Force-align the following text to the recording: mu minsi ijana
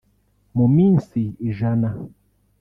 mu 0.57 0.65
minsi 0.75 1.19
ijana 1.49 1.89